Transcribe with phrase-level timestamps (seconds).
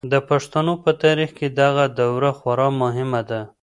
[0.11, 3.41] د پښتنو په تاریخ کې دغه دوره خورا مهمه ده.